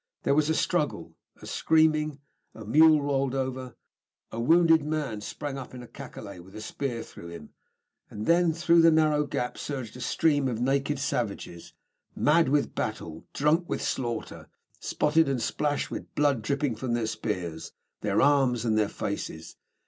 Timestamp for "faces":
18.89-19.55